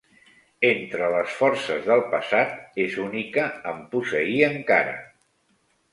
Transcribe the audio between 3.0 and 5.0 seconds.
única en posseir encara.